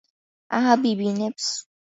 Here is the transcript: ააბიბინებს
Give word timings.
ააბიბინებს 0.59 1.53